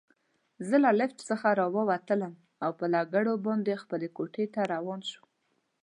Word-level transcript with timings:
زه 0.67 0.75
له 0.83 0.91
لفټ 0.99 1.19
څخه 1.29 1.47
راووتلم 1.59 2.33
او 2.63 2.71
پر 2.79 2.87
لکړو 2.95 3.33
باندې 3.45 3.81
خپلې 3.83 4.07
کوټې 4.17 4.45
ته 4.53 4.61
روان 4.73 4.99
شوم. 5.09 5.29